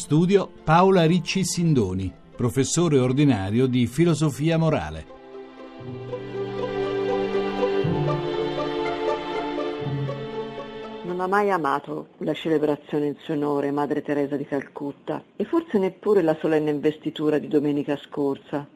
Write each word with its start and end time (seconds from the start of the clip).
Studio 0.00 0.50
Paola 0.64 1.04
Ricci 1.04 1.44
Sindoni, 1.44 2.10
professore 2.34 2.98
ordinario 2.98 3.66
di 3.66 3.86
filosofia 3.86 4.56
morale. 4.56 5.04
Non 11.02 11.20
ha 11.20 11.26
mai 11.26 11.50
amato 11.50 12.08
la 12.20 12.32
celebrazione 12.32 13.08
in 13.08 13.16
suo 13.18 13.34
onore 13.34 13.70
Madre 13.72 14.00
Teresa 14.00 14.36
di 14.36 14.46
Calcutta 14.46 15.22
e 15.36 15.44
forse 15.44 15.76
neppure 15.76 16.22
la 16.22 16.36
solenne 16.40 16.70
investitura 16.70 17.36
di 17.36 17.46
domenica 17.46 17.94
scorsa, 17.98 18.66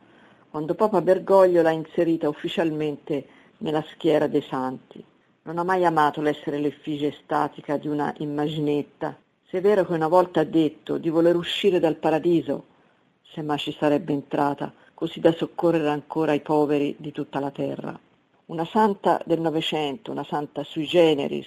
quando 0.50 0.75
Papa 0.75 1.00
Bergoglio 1.00 1.62
l'ha 1.62 1.70
inserita 1.70 2.28
ufficialmente 2.28 3.27
nella 3.59 3.83
schiera 3.95 4.27
dei 4.27 4.42
santi. 4.42 5.02
Non 5.45 5.56
ha 5.56 5.64
mai 5.64 5.86
amato 5.86 6.20
l'essere 6.20 6.59
l'effigie 6.59 7.16
statica 7.25 7.78
di 7.78 7.88
una 7.88 8.12
immaginetta 8.19 9.19
se 9.54 9.60
è 9.60 9.62
vero 9.62 9.84
che 9.84 9.92
una 9.92 10.08
volta 10.08 10.40
ha 10.40 10.44
detto 10.44 10.98
di 10.98 11.08
voler 11.10 11.36
uscire 11.36 11.78
dal 11.78 11.94
paradiso, 11.94 12.64
se 13.22 13.41
mai 13.41 13.58
ci 13.58 13.70
sarebbe 13.70 14.12
entrata, 14.12 14.74
così 14.94 15.20
da 15.20 15.30
soccorrere 15.30 15.91
ancora 15.91 16.33
i 16.33 16.41
poveri 16.41 16.96
di 16.98 17.12
tutta 17.12 17.38
la 17.38 17.52
terra. 17.52 17.96
Una 18.46 18.64
santa 18.64 19.22
del 19.24 19.41
Novecento, 19.41 20.11
una 20.11 20.24
santa 20.24 20.64
sui 20.64 20.86
generis, 20.86 21.46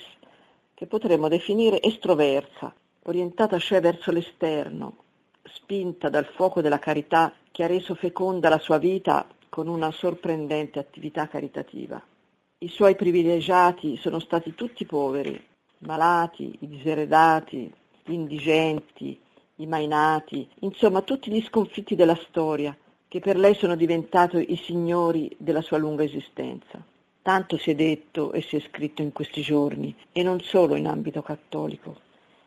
che 0.73 0.87
potremmo 0.87 1.27
definire 1.27 1.81
estroversa, 1.81 2.73
orientata 3.03 3.59
cioè 3.59 3.81
verso 3.81 4.13
l'esterno, 4.13 4.99
spinta 5.43 6.07
dal 6.07 6.27
fuoco 6.27 6.61
della 6.61 6.79
carità 6.79 7.33
che 7.51 7.65
ha 7.65 7.67
reso 7.67 7.93
feconda 7.93 8.47
la 8.47 8.59
sua 8.59 8.77
vita 8.77 9.27
con 9.49 9.67
una 9.67 9.91
sorprendente 9.91 10.79
attività 10.79 11.27
caritativa. 11.27 12.01
I 12.59 12.69
suoi 12.69 12.95
privilegiati 12.95 13.97
sono 13.97 14.19
stati 14.19 14.55
tutti 14.55 14.85
poveri, 14.85 15.45
malati, 15.79 16.55
i 16.61 16.69
diseredati, 16.69 17.69
gli 18.07 18.13
indigenti, 18.13 19.19
i 19.55 19.65
mainati, 19.65 20.47
insomma 20.59 21.01
tutti 21.01 21.29
gli 21.29 21.43
sconfitti 21.43 21.95
della 21.95 22.15
storia, 22.15 22.75
che 23.07 23.19
per 23.19 23.37
lei 23.37 23.53
sono 23.53 23.75
diventati 23.75 24.51
i 24.51 24.55
signori 24.55 25.33
della 25.37 25.61
sua 25.61 25.77
lunga 25.77 26.03
esistenza. 26.03 26.83
Tanto 27.21 27.57
si 27.57 27.71
è 27.71 27.75
detto 27.75 28.31
e 28.31 28.41
si 28.41 28.55
è 28.55 28.59
scritto 28.61 29.01
in 29.01 29.11
questi 29.11 29.41
giorni, 29.41 29.93
e 30.11 30.23
non 30.23 30.39
solo 30.39 30.75
in 30.75 30.87
ambito 30.87 31.21
cattolico. 31.21 31.99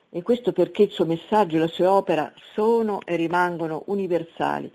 E 0.08 0.22
questo 0.22 0.52
perché 0.52 0.84
il 0.84 0.90
suo 0.90 1.04
messaggio 1.04 1.56
e 1.56 1.60
la 1.60 1.68
sua 1.68 1.92
opera 1.92 2.32
sono 2.54 3.00
e 3.04 3.16
rimangono 3.16 3.82
universali, 3.86 4.70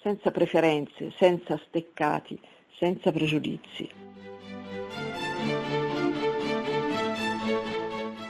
senza 0.00 0.30
preferenze, 0.30 1.12
senza 1.16 1.60
steccati, 1.66 2.38
senza 2.78 3.12
pregiudizi. 3.12 4.09